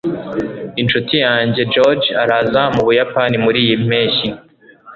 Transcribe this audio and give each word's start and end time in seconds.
inshuti 0.81 1.15
yanjye 1.25 1.61
george 1.73 2.07
araza 2.21 2.61
mu 2.75 2.81
buyapani 2.87 3.35
muriyi 3.45 3.75
mpeshyi 3.85 4.29